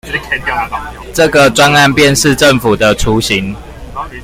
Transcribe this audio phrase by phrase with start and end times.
[1.13, 3.55] 這個專案便是政府的雛形